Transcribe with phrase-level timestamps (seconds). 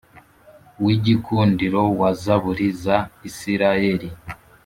[0.83, 2.97] W igikundiro wa zaburi za
[3.29, 4.09] isirayeli